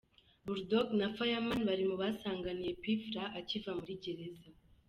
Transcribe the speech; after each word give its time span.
Bull 0.45 0.61
Dog 0.71 0.87
na 0.99 1.07
Fireman 1.17 1.61
bari 1.67 1.83
mu 1.89 1.95
basanganiye 2.01 2.71
P 2.81 2.83
Fla 3.03 3.23
akiva 3.39 3.71
muri 3.79 3.93
gereza. 4.03 4.47